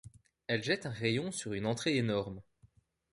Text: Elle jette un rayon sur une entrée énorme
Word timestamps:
Elle 0.47 0.63
jette 0.63 0.87
un 0.87 0.91
rayon 0.91 1.31
sur 1.31 1.53
une 1.53 1.67
entrée 1.67 1.95
énorme 1.95 2.41